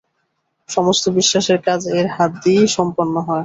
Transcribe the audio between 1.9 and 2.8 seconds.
এর হাত দিয়েই